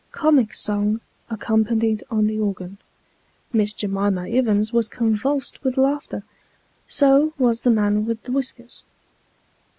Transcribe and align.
Comic 0.11 0.55
song, 0.55 0.99
accompanied 1.29 2.03
on 2.09 2.25
the 2.25 2.39
organ. 2.39 2.79
Miss 3.53 3.71
J'mima 3.71 4.27
Ivins 4.35 4.73
was 4.73 4.89
convulsed 4.89 5.63
with 5.63 5.77
laughter 5.77 6.23
so 6.87 7.35
was 7.37 7.61
the 7.61 7.69
man 7.69 8.05
with 8.07 8.23
the 8.23 8.31
whiskers. 8.31 8.81